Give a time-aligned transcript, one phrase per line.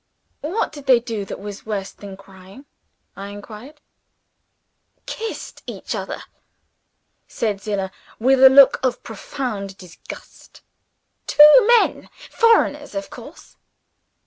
[0.41, 2.65] "What did they do that was worse than crying?"
[3.15, 3.81] I inquired.
[5.05, 6.23] "Kissed each other!"
[7.27, 10.63] said Zillah, with a look of profound disgust.
[11.27, 12.09] "Two men!
[12.31, 13.57] Foreigners, of course."